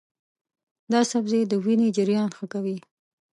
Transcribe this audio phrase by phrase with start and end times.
[0.91, 2.77] دا سبزی د وینې جریان ښه کوي.